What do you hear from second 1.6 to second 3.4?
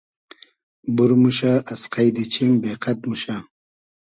از قݷدی چیم بې قئد موشۂ